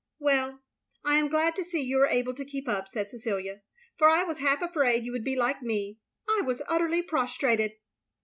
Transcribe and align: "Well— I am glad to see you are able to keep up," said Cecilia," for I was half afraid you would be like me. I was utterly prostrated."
"Well— 0.17 0.63
I 1.05 1.17
am 1.17 1.29
glad 1.29 1.55
to 1.57 1.63
see 1.63 1.79
you 1.83 1.99
are 1.99 2.07
able 2.07 2.33
to 2.33 2.43
keep 2.43 2.67
up," 2.67 2.87
said 2.91 3.11
Cecilia," 3.11 3.61
for 3.99 4.09
I 4.09 4.23
was 4.23 4.39
half 4.39 4.63
afraid 4.63 5.03
you 5.05 5.11
would 5.11 5.23
be 5.23 5.35
like 5.35 5.61
me. 5.61 5.99
I 6.27 6.41
was 6.43 6.63
utterly 6.67 7.03
prostrated." 7.03 7.73